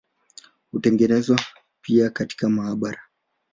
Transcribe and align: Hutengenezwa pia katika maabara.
Hutengenezwa 0.71 1.39
pia 1.81 2.09
katika 2.09 2.49
maabara. 2.49 3.01